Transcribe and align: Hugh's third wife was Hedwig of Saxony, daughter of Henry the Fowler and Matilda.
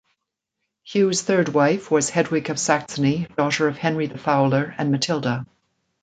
Hugh's 0.81 1.21
third 1.21 1.49
wife 1.49 1.91
was 1.91 2.09
Hedwig 2.09 2.49
of 2.49 2.57
Saxony, 2.57 3.27
daughter 3.37 3.67
of 3.67 3.77
Henry 3.77 4.07
the 4.07 4.17
Fowler 4.17 4.73
and 4.79 4.91
Matilda. 4.91 5.45